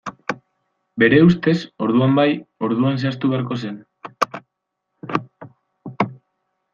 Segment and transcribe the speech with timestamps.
[1.03, 1.53] Bere ustez,
[1.87, 2.25] orduan bai,
[2.67, 3.77] orduan zehaztu beharko zen.